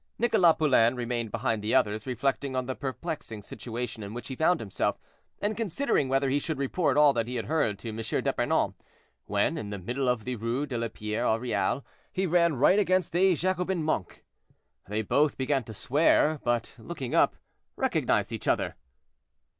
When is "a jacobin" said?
13.15-13.83